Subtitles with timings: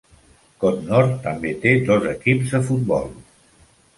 [0.63, 3.09] Codnor també té dos equips de futbol.